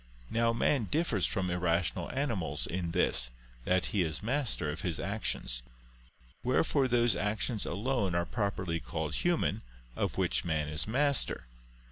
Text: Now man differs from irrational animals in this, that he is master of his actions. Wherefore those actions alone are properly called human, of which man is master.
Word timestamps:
Now 0.31 0.51
man 0.51 0.85
differs 0.85 1.27
from 1.27 1.51
irrational 1.51 2.09
animals 2.11 2.65
in 2.65 2.89
this, 2.89 3.29
that 3.65 3.85
he 3.93 4.01
is 4.01 4.23
master 4.23 4.71
of 4.71 4.81
his 4.81 4.99
actions. 4.99 5.61
Wherefore 6.43 6.87
those 6.87 7.15
actions 7.15 7.67
alone 7.67 8.15
are 8.15 8.25
properly 8.25 8.79
called 8.79 9.13
human, 9.13 9.61
of 9.95 10.17
which 10.17 10.43
man 10.43 10.67
is 10.69 10.87
master. 10.87 11.45